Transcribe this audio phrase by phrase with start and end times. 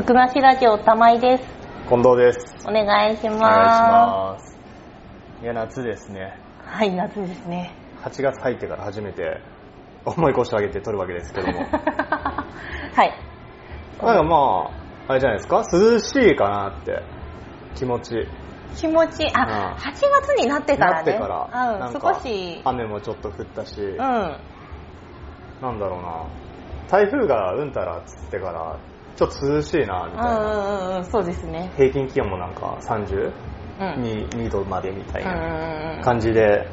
[0.00, 1.44] つくなしラジオ玉井です。
[1.86, 2.54] 近藤です。
[2.66, 3.36] お願いします。
[3.36, 4.58] お願いします。
[5.42, 6.38] いや、夏ですね。
[6.64, 7.74] はい、夏ですね。
[8.02, 9.42] 8月入ってから初めて、
[10.06, 11.58] 重い腰を上げて撮るわけですけども。
[11.68, 13.12] はい。
[14.02, 14.70] なんかま
[15.06, 15.62] あ、あれじゃないですか？
[15.70, 17.02] 涼しいかなって、
[17.74, 18.26] 気持ち。
[18.76, 19.26] 気持ち。
[19.34, 20.96] あ、うん8月になってからね。
[20.96, 22.62] なってから、うん、少し。
[22.64, 23.98] 雨もちょっと降ったし、うん。
[23.98, 26.24] なんだろうな、
[26.88, 28.76] 台風がうんたらっつってから、
[29.16, 30.34] ちょっと涼しいな、みうたいな。
[30.34, 31.70] んうんうんうん、そうですね。
[31.76, 33.32] 平均気温もなんか32
[33.80, 34.48] うん。
[34.50, 36.02] 度までみたいなうんうんうん。
[36.02, 36.68] 感じで、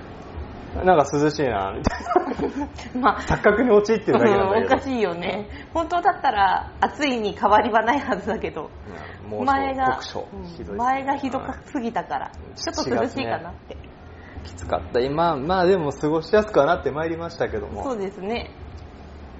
[0.83, 3.01] なんか涼しいな、みたいな。
[3.01, 4.79] まあ、錯覚に陥ってるだけなんだけどうんおか。
[4.81, 5.47] しいよね。
[5.73, 13.75] 本当だったら暑いに変わりはないはずだけど、うん前が酷暑、うんひどい前がひどすぎたから、ちょっと涼しいかなって。
[14.43, 18.51] きつかった今まあでも過ごしやすくはなってまいりましたけどもそうですね。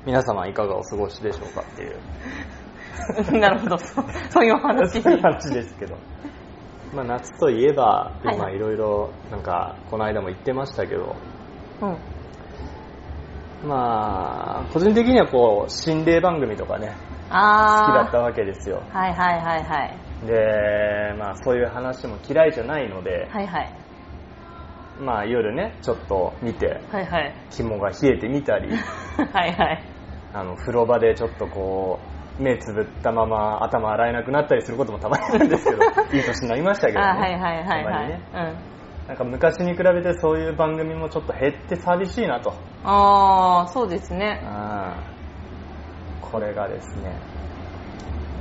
[0.05, 1.95] 皆様いかがお過ごしでしょうかっていう
[3.39, 5.02] なるほど、そういうお話。
[5.02, 5.95] そういう話ですけど
[6.94, 11.16] まあ夏といえばはい今いろいろなんかこの間も言ってましたけど
[11.81, 11.97] うん。
[13.67, 16.95] まあ個人的にはこう心霊番組とかね
[17.30, 19.97] 好きだったわけですよはいはいはいはい。
[20.25, 23.73] でまあそういう話も嫌いじゃないので、はいはい。
[25.00, 27.35] まあ夜ねちょっと見てはいはい。
[27.52, 28.69] 肝が冷えてみたり
[29.33, 29.83] はいはい。
[30.33, 32.06] あの風呂場でちょっとこう
[32.39, 38.55] 目つぶったまま頭洗えなくなったりすることもたまにあるんですけど いい年になりましたけどねあはいはいはいねうん。
[39.07, 44.41] なんか昔に比べてそういう番組もちょっと減って寂しいなとああ、そうですね。
[46.21, 47.16] これがですね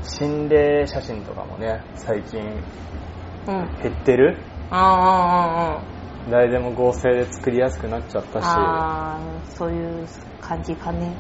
[0.03, 3.71] 心霊写真とかもね最近うん。
[3.83, 4.39] 減ってる
[4.71, 10.07] あー誰でも合成で作りやすくなっちゃったしあー、あーそういう
[10.41, 11.17] 感じかね。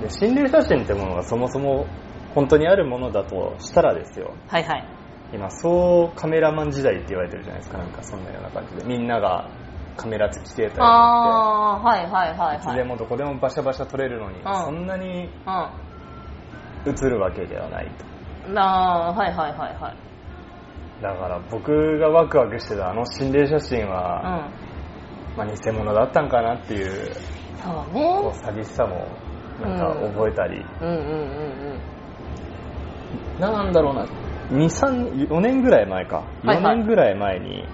[0.00, 1.86] で心霊写真ってものがそもそも
[2.34, 4.84] 本当にあるものだとしたらですよはいはい。
[5.32, 9.50] 今そうカメラマン時代って言われてるじゃないですかなんかそんなような感じでみんなが
[9.96, 12.76] カメラ付き携帯ああ、はいはいはいていつはい。
[12.76, 17.90] でもどこでもバシャバシャ撮れるのに、んそんなにう映るわけではない
[18.46, 18.58] とん。
[18.58, 21.02] ああ、はいはいはいはい。
[21.02, 24.50] だから僕がワクワクしてたあの心霊写真は、
[25.34, 25.36] うん。
[25.36, 27.12] まあ、偽物だったんかなっていう
[27.62, 28.32] そうこうね。
[28.42, 29.06] 寂しさも
[29.62, 31.80] なんか覚えたり、うんうんうん
[33.40, 34.06] なんだろうな
[34.52, 37.64] 23 4年ぐらい前か4はいはい年ぐらい前に、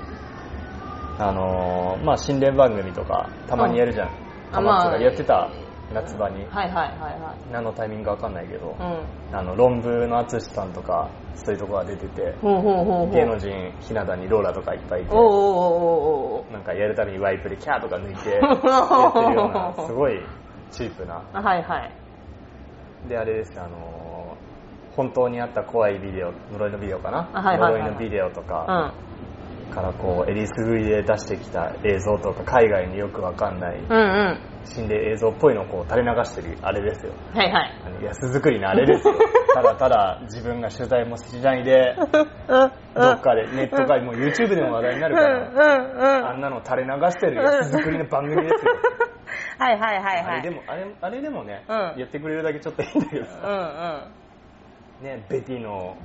[1.19, 4.11] あのーまあ心霊番組とかたまにやるじゃん、あ
[4.53, 5.51] たまあまがやってた
[5.93, 6.51] 夏場に、うん。
[6.51, 8.71] はいはいはいは何のタイミングかわかんないけど、い。
[8.71, 9.37] うん。
[9.37, 13.11] あの論文の淳さんとかそういうとこが出ててほうほうほうほう。
[13.13, 15.27] 芸能人ひな壇にローラとかいっぱいいておおお
[16.39, 20.23] おおなんかやるたびにワイプでキャーとか抜いて やってるようなすごい
[20.71, 21.39] チープなお。
[21.39, 23.09] はいはい。
[23.09, 24.51] であれですあのー
[24.97, 28.95] 本当にあった怖いビデオ呪いのビデオかな、あはいはいはい呪いのビデオとうか
[29.71, 29.73] ん。
[29.73, 33.97] からこうエリスグリで出してきた映像とか海外によくわかんないうんう
[34.35, 34.41] ん。
[34.65, 38.05] 心霊映像っぽいのをこう垂れ流してるあれですよはいはい。
[38.05, 39.15] 安作りのあれですよ
[39.55, 42.09] ただただ自分が取材もしないでうん。
[42.95, 48.73] どっかでネットかもう YouTube でも話題になるからあんなの垂れ流してる安作りの番組ですよ
[49.59, 50.25] はいはいはいはい。
[50.25, 54.09] あれでもあれあれでもね、うんやってくれるだけちょっといいんだけどうんさ、
[55.01, 55.07] うん。
[55.07, 55.97] ね、ベティの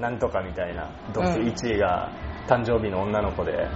[0.00, 2.10] なんとかみたいなどうせうん1位が
[2.48, 3.68] 誕生日の女の子で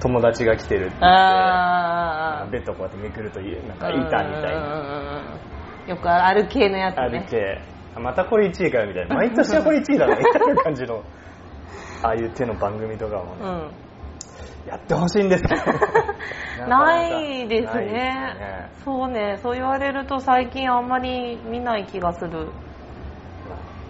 [0.00, 2.50] 友達が来てるって言って。
[2.50, 5.38] ベッドこうやってめくるというなんかいたみたいな
[5.86, 7.26] よくある系のやつあるね。
[7.98, 9.16] またこれ1位かよみたいな。
[9.16, 11.02] 毎年はこれ1位だなみたいな感じの。
[12.02, 13.70] ああいう手の番組とかもね、うん。
[14.66, 15.44] やってほしいんです。
[15.44, 15.54] け
[16.62, 18.36] どないですね。
[18.74, 22.48] ですそうね、そう言われると最近あんまり見ない気がする。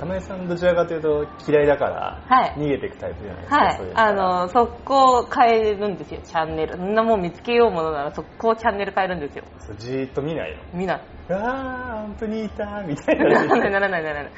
[0.00, 3.94] 玉井さんどちらかというと嫌いだからはい逃げていくタイプじゃないですか、はいそういう。
[3.94, 6.77] のあの、速攻変えるんですよ、チャンネル。
[6.77, 9.44] そんなもん見つけようものなら速攻チャンネル変えるんですよ。
[9.59, 11.00] そうじーっと見ない見ない。
[11.28, 14.33] のうわー本当にいたみたいならなないならないならない。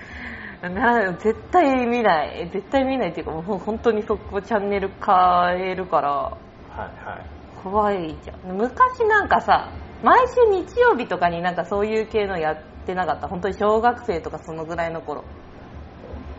[0.62, 2.50] ならない絶対見ない。
[2.52, 6.36] 絶対見ないっていうか、もう本当に速攻チャンネル変えるから、は
[6.76, 7.26] いはい
[7.62, 8.56] 怖いじゃん。
[8.56, 9.70] 昔なんかさ、
[10.02, 13.28] 毎週日曜日とかになんかそういう系のやってなかった？
[13.28, 15.22] 本当に小学生とかそのぐらいの頃。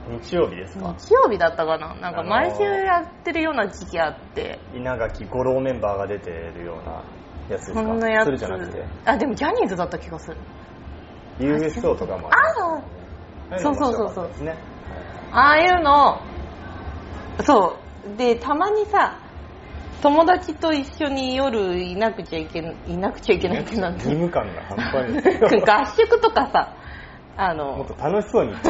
[0.10, 0.94] 日曜日ですか？
[1.00, 1.96] 日曜日だったかな？
[1.96, 4.60] なんかあのー毎週やってるような時期あって。
[4.76, 7.04] 稲垣吾郎メンバーが出てるような
[7.50, 7.80] やつですか？
[7.82, 8.36] そんなやつ。
[8.38, 8.84] じゃなくて？
[9.06, 10.38] あでもジャニーズだった気がする。
[11.40, 12.36] USO とかもあ
[13.56, 14.28] あそうそうそうそう。
[14.28, 14.56] ですね。
[15.32, 16.22] ああいうの。
[17.44, 18.18] そう。
[18.18, 19.18] でたまにさ
[20.02, 24.04] 友達と一緒に夜いなくちゃいけいなくちゃいけないってなんて。
[24.04, 26.74] 義務感が半端ない 合宿とかさ
[27.38, 27.78] あの。
[27.78, 28.54] もっと楽しそうに。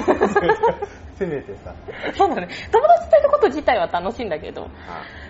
[1.18, 1.74] せめてさ。
[2.18, 2.48] そうだね。
[2.71, 4.69] 友達といること自体は楽しいんだけど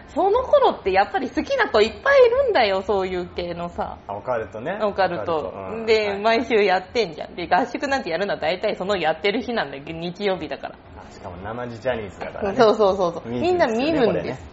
[0.07, 3.97] その頃ってやっぱり好きな子いっぱいいるんだよそういう系のさ。
[4.07, 4.79] あオカルトね。
[4.81, 5.53] オカルト。
[5.71, 5.85] うん。
[5.85, 6.21] で、はい。
[6.21, 7.35] 毎週やってんじゃん。
[7.35, 12.57] で合宿なんてやるのは大体そのやってる日なんだけど日曜日だから、あしかも生地ジャニーズだからね。
[12.57, 13.29] そうそうそうそう。
[13.29, 14.43] みんな見るんです。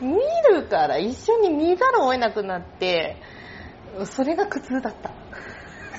[0.00, 0.18] 見
[0.52, 3.16] るから一緒に見ざるを得なくなって
[4.04, 5.10] それが苦痛だった。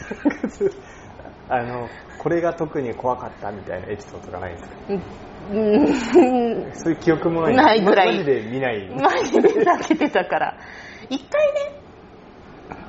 [0.61, 0.94] うん
[1.49, 1.87] あの
[2.17, 4.71] これが特に怖かったみたいなエピソードがないですか？
[4.89, 4.93] う
[5.53, 6.73] ん。
[6.73, 7.55] そういう記憶もない。
[7.55, 8.17] ないぐらい。
[8.17, 8.89] マジで見ない。
[8.89, 10.57] マジで避けてたから。
[11.09, 11.81] 一回ね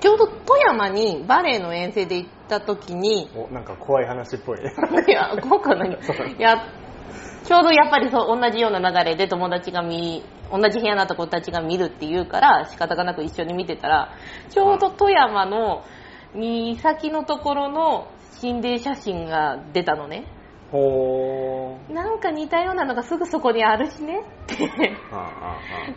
[0.00, 4.62] ちょうど富山にバレエの遠征で行った時におなんか怖い話っぽい。
[4.62, 4.72] ね
[5.06, 5.96] いや豪華なに
[6.38, 6.56] や
[7.44, 14.14] ちょうどやっぱりそう同じような流れで友達が見同じ部屋の子たちが見るって言うから仕方がなく一緒に見てたら
[14.48, 15.84] ちょうど富山の
[16.34, 18.08] 岬のところの
[18.40, 20.24] 心霊写真が出たのね。
[20.70, 21.92] ほー。
[21.92, 24.96] なんか似たようなのがすぐそこにあるしねって。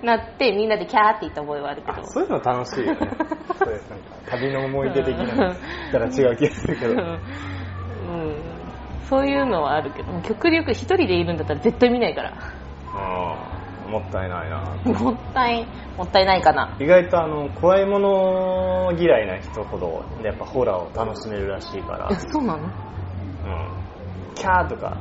[0.04, 2.00] なってみんなでキャーって言った覚えはあるけど。
[2.00, 3.00] あそういうの楽しいよね。
[3.58, 5.56] そういうなんか旅の思い出的なだ
[5.92, 6.94] から違う気がするけど。
[6.94, 7.00] うん。
[7.00, 8.36] うん。
[9.06, 10.22] そういうのはあるけど。
[10.22, 12.32] 極力一人でいるんだったら絶対見ないから。
[12.32, 12.59] うん
[13.90, 14.60] もったいないな。
[14.86, 15.66] もったい
[15.98, 16.76] もったいないかな。
[16.80, 22.08] 意外とあの怖いもの嫌いな人ほどやっぱホラーを楽しめるらしいから。
[22.12, 22.64] え、そうなの？
[22.64, 22.70] うん、
[24.36, 24.98] キャーとか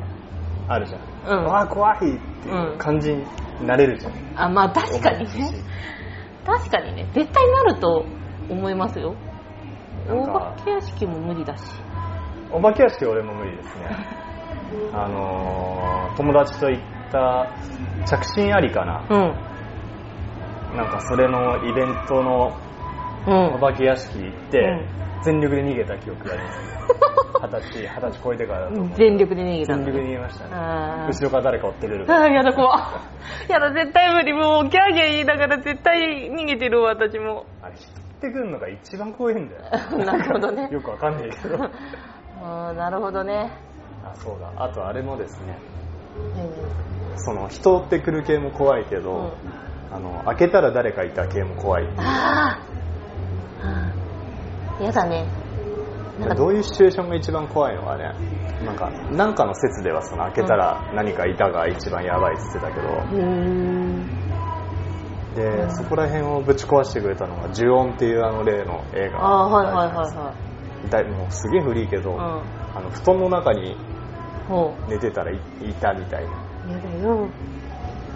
[0.69, 1.45] あるじゃん、うん。
[1.45, 2.01] わあ怖いっ
[2.43, 3.25] ていう感じに
[3.67, 5.51] なれるじゃん、あまあ確かにね。
[6.47, 7.07] 確かにね。
[7.13, 8.05] 絶対なると
[8.49, 9.15] 思いますよ。
[10.09, 11.63] 大なんか化け屋敷も無理だし。
[12.51, 13.89] お化け屋敷俺も無理ですね。
[14.95, 17.55] あのー友達と行った
[18.07, 20.77] 着信ありかな、うん。
[20.77, 22.57] なんかそれのイベントの
[23.27, 23.55] うん。
[23.55, 24.99] お化け屋敷行って、うん。
[25.23, 26.79] 全力で逃げた記憶があります。
[27.41, 28.97] 二十歳二十歳超えてからだと思う。
[28.97, 30.51] 全力で逃げた全力で逃げましたね。
[30.55, 32.07] あ後ろから誰か追ってくる。
[32.07, 32.81] ーあーやだ怖っ。
[33.49, 34.33] やだ絶対無理。
[34.33, 37.45] もうギャーギャー言いながら絶対逃げてるわ私も。
[37.63, 39.63] あれ人ってくるのが一番怖いんだよ。
[40.05, 40.69] なるほどね。
[40.71, 41.65] よくわかんないけど。
[42.43, 43.51] あーなるほどね。
[44.05, 44.51] あそうだ。
[44.57, 45.59] あとあれもですね
[47.19, 49.33] その人ってくる系も怖いけど、うん。
[49.91, 51.89] あの開けたら誰かいた系も怖い。
[51.97, 52.61] あ
[54.81, 55.27] あやだね。
[56.37, 57.83] どういうシチュエーションが一番怖いの？
[57.85, 58.13] かね
[58.65, 64.07] なんかなんかの説ではその開けたら何かいたが一番やばいって言ってたけど、うーん。
[65.37, 65.75] で、うん。
[65.77, 69.21] そこら辺をぶち壊してくれたのが「呪音」っていうあの例の映画。
[69.21, 70.35] ああはいはいはいは
[70.85, 72.21] 痛いもうすげえ古いけど、いうん。
[72.21, 73.77] あの布団の中に
[74.49, 76.31] ほ寝てたらいいたみたいな。
[76.31, 76.35] う
[76.67, 77.29] やだよ。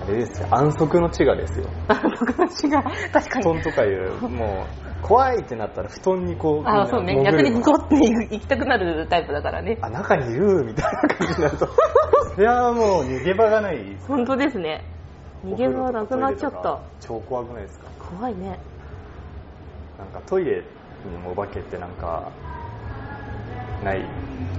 [0.03, 0.49] あれですよ。
[0.51, 1.67] 安息の地がですよ。
[1.89, 3.45] あ僕の違う確かに。
[3.45, 4.67] 布団とかいうも
[5.03, 7.23] う怖いってなったら布団にこうああそうね。
[7.25, 7.97] 逆にゴッて
[8.35, 9.79] 行きたくなるタイプだからね。
[9.81, 11.69] あ中にいるみたいな感じになると。
[12.35, 13.97] それはもう逃げ場がない。
[14.09, 14.85] 本当ですね。
[15.45, 16.81] 逃げ場なくなっちゃった。
[17.01, 17.87] 超怖くないですか？
[18.17, 18.59] 怖いね。
[19.99, 20.65] なんかトイレに
[21.31, 22.29] お化けってなんか
[23.85, 24.05] ない。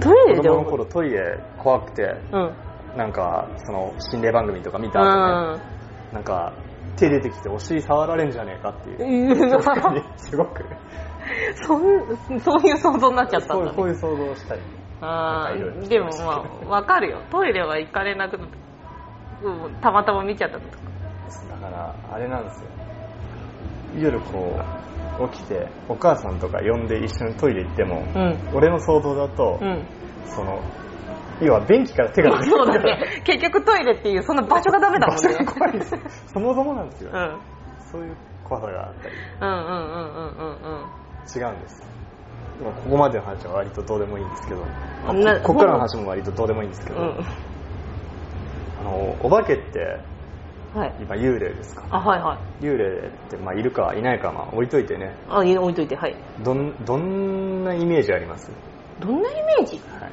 [0.00, 2.14] トイレ子で供の頃トイレ怖くて。
[2.32, 2.52] うん
[2.96, 5.60] なんかその心霊番組とか見たう後ね
[6.12, 6.14] ん。
[6.14, 6.52] なんか
[6.96, 9.34] 手出てきてお尻触られんじゃねえかっていう。
[10.16, 10.64] すごく。
[11.66, 13.72] そん そういう想像になっちゃったんだね。
[13.76, 14.60] そういう想像をしたり
[15.00, 17.20] ああでもまあわかるよ。
[17.30, 19.48] トイレは行かれなくなった。
[19.48, 20.76] うんたまたま見ちゃったとか。
[21.50, 22.70] だからあれなんですよ。
[23.98, 24.56] 夜こ
[25.20, 28.38] う起きてお母さんとか呼んで一緒にトイレ行っても、うん。
[28.54, 29.84] 俺の想像だと、うん。
[30.24, 30.60] その
[31.40, 32.50] 要は便器から手が出
[32.80, 33.22] ね。
[33.24, 35.44] 結局トイレっていうそんな場所がダメだもんね。
[35.44, 35.94] 怖いんです。
[35.94, 36.00] よ
[36.32, 37.40] そもそもなんですよ、うん。
[37.90, 39.14] そういう怖さがあったり。
[39.40, 40.86] うんうんうんうんうんうん。
[41.34, 41.82] 違うんです。
[42.62, 47.18] ここまでの話は割とどうでもいいんですけど、まあなここからの話も割とどうでもいいんですけど、うん。
[48.80, 49.98] あのお化けって
[50.72, 50.94] はい。
[51.00, 51.84] 今幽霊ですか？
[51.90, 52.64] あはいはい。
[52.64, 55.14] 幽霊って、まあ、いるかいないかまあ置いといてね。
[55.28, 56.16] あいい置いといてはい。
[56.44, 58.50] どんどんなイメージあります、
[59.00, 59.80] どんなイメージ？
[60.00, 60.12] はい、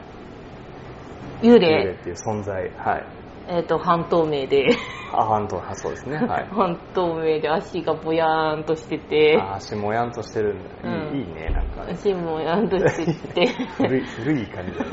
[1.42, 2.70] 幽幽霊霊っていう存在。
[2.78, 3.06] はい。
[3.48, 4.70] えっ、と半透明で。
[5.14, 6.18] あ半島あそうですね。
[6.18, 6.48] はい。
[6.52, 9.38] 半透明で足がぼやーんとしてて。
[9.42, 11.18] あ足もやんとしてるんだ、いいうん。
[11.18, 11.84] いいねなんか。
[11.86, 14.80] ね足もやんとして 古い古い感じ。
[14.80, 14.86] だ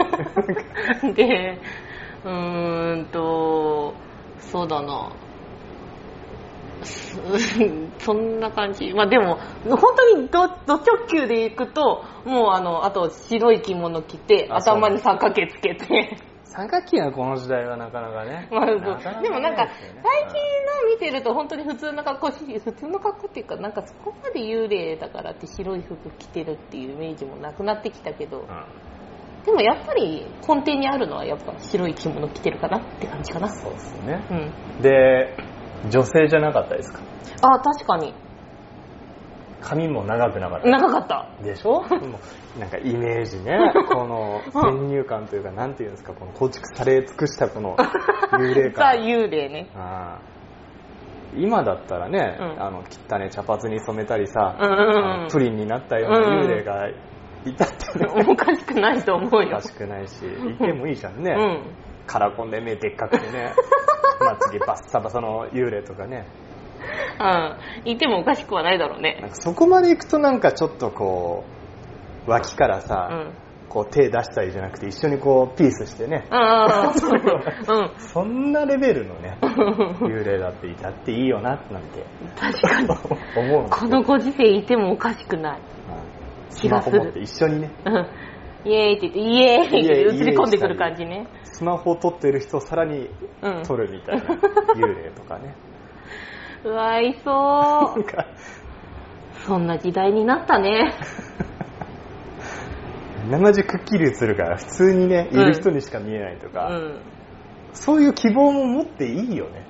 [1.07, 1.59] ねてで
[2.25, 3.95] うーんと
[4.39, 5.11] そうだな。
[6.83, 7.21] す
[7.99, 8.93] そんな感じ。
[8.95, 16.17] まあでも本当にどど直球でいくともうあのあと白い着物着て頭に三角形つけて
[16.49, 20.33] 三角形がこの時代はなかなかねまあ、そうなかなでもなんか最近
[20.83, 28.55] の見てると本当に普通の格好し普通の格好っていうかなんかそこまで幽霊だからって白い服着てるっていうイメージもなくなってきたけど、うんで
[29.47, 33.49] でもやっぱり根底にあるのはやっぱ白い着物着てるかなって感じかな。
[33.49, 34.23] そうですよね。
[34.31, 34.35] う
[34.79, 34.83] ん。
[34.83, 35.37] で、
[35.89, 37.01] 女性じゃなかったですか？
[37.43, 38.13] ああ、確かに。
[39.69, 40.69] 髪も長くなかった。
[40.69, 41.29] 長かった。
[41.43, 41.83] でしょ？
[42.59, 43.59] なんかイメージね、
[43.93, 47.77] この先入観というか、なんていうんですか、この構築され尽くしたこの
[48.39, 48.97] 幽霊ザ・感。
[49.05, 49.71] 幽霊ね。
[49.77, 50.39] ああ
[51.37, 56.95] 今だったらね、うんあの汚ね茶髪に染めたりさ、うんうんあうんのプリンになったような幽霊がい
[57.55, 59.61] たってね、おかしくないと思うよおか。
[59.61, 61.33] しくないし、いてもいいじゃんね。
[61.37, 61.75] うん。
[62.07, 63.53] カラコンで目でっかくてね、
[64.25, 66.27] まつげバッサバサの幽霊とかね。
[67.21, 67.91] うん。
[67.91, 69.19] いてもおかしくはないだろうね。
[69.21, 71.45] なんかそこまで行くとなんかちょっとこ
[72.27, 73.49] う、脇からさ、うん。
[73.69, 76.39] こう手出したりじゃなくて一緒にこうピースしてね、うん。
[77.77, 77.91] うん。
[77.99, 79.37] そんなレベルのね、
[80.01, 82.03] 幽霊だっていたっていいよな、なんて
[82.35, 82.89] 確かに。
[83.37, 85.53] 思うこのご時世いてもおかしくない。
[85.53, 85.61] はい
[86.51, 88.07] ス気がするマホ持って一緒にね、うん。
[88.65, 91.27] イエーイって言って、イエーイって映り込んでくる感じね。
[91.45, 93.09] スマホを撮ってる人をさらに
[93.43, 93.63] うん。
[93.65, 95.55] 撮るみたいな幽霊とかね。
[96.65, 98.05] うわ、いそう。
[98.05, 98.27] か、
[99.47, 100.93] そんな時代になったね。
[103.31, 107.01] 生地くっきり映るから普通にね、いる人にしか見えないとうか、ん。
[107.73, 109.67] そういう希望も持っていいよね。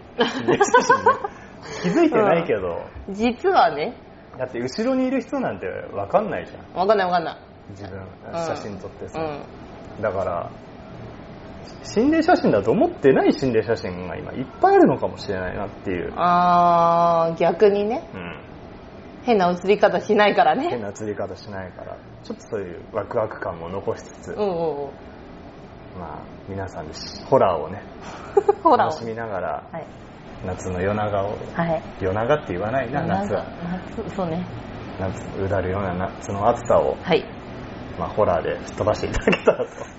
[0.46, 0.58] ね
[1.82, 3.94] 気づいてないけど、実はね、
[4.38, 6.80] だって後ろにいる人なんてわかんないじゃん。
[6.80, 7.36] わかんないわかんない。
[7.70, 8.04] 自分、ん
[8.34, 9.20] 写真撮ってさ。
[9.20, 10.02] うん。
[10.02, 10.50] だから、
[11.82, 16.12] 心霊写真だと思ってない心霊写真が今いっぱいあるのかもしれないなっていう。
[16.16, 18.40] あー、逆にね、うん。
[19.24, 20.68] 変な映り方しないからね。
[20.70, 24.90] 変な映り方しないから、ちょっとそういうワクワク感も残しつつ、うんうんうん。
[25.98, 26.92] まあ、皆さんで
[27.26, 27.82] ホラーをね、
[28.62, 28.86] ほら。
[28.86, 29.86] 楽しみながら、はい。
[30.46, 31.82] 夏の夜長を、はい。
[32.00, 33.44] 夜長って言わないな、夏は。
[33.96, 34.44] 夏、そうね。
[35.00, 37.24] 夏、うだるような夏の暑さを、はい。
[37.98, 39.97] まあ、ホラーで吹っ飛ばしていただけたらと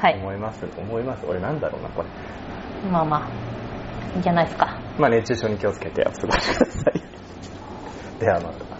[0.00, 0.14] はい。
[0.14, 0.64] 思います。
[0.78, 1.26] 思います。
[1.26, 2.08] 俺なんだろうな、これ。
[2.90, 3.28] まあまあ、
[4.14, 4.80] いいんじゃないですか。
[4.98, 7.02] まあ、熱中症に気をつけてお過ごしください。
[8.18, 8.79] ではまた。